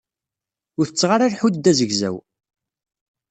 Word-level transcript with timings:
Ur 0.79 0.85
tetteɣ 0.87 1.11
ara 1.15 1.31
lḥut 1.33 1.55
d 1.63 1.65
azegzaw. 1.71 2.15